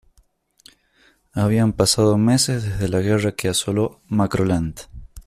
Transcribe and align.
Habían 1.31 1.73
pasado 1.73 2.17
meses 2.17 2.63
desde 2.63 2.89
la 2.89 3.01
guerra 3.01 3.33
que 3.33 3.49
asoló 3.49 4.01
Macro 4.07 4.45
Land. 4.45 4.79